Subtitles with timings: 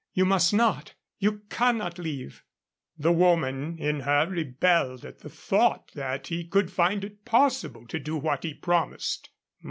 [0.15, 0.95] "You must not.
[1.19, 2.43] You cannot leave"
[2.97, 7.99] The woman in her rebelled at the thought that he could find it possible to
[7.99, 9.29] do what he promised.